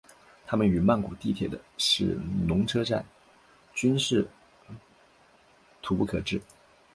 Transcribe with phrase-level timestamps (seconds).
[0.47, 3.05] 它们与曼谷地铁的是隆车站
[3.75, 4.27] 均是
[5.83, 6.41] 徙步可至。